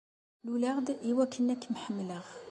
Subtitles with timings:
[0.45, 2.25] Luleɣ-d i wakken ad kem-ḥemmleɣ.